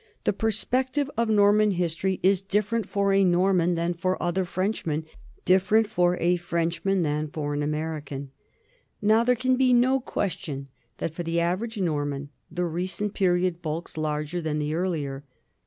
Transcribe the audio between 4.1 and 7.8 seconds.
other Frenchmen, different for a Frenchman than for an